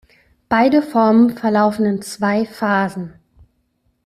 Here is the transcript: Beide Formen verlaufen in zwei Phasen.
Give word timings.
Beide 0.49 0.81
Formen 0.81 1.29
verlaufen 1.37 1.85
in 1.85 2.01
zwei 2.01 2.43
Phasen. 2.47 3.13